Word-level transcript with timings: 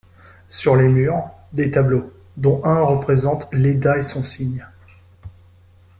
Sur 0.49 0.77
les 0.77 0.87
murs, 0.87 1.29
des 1.53 1.69
tableaux, 1.69 2.11
dont 2.35 2.59
un 2.65 2.81
représente 2.81 3.47
"Léda 3.53 3.99
et 3.99 4.01
son 4.01 4.23
cygne". 4.23 4.65